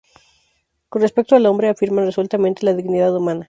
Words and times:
Con 0.89 1.03
respecto 1.03 1.35
al 1.35 1.45
hombre 1.45 1.69
afirman 1.69 2.07
resueltamente 2.07 2.65
la 2.65 2.73
dignidad 2.73 3.15
humana. 3.15 3.39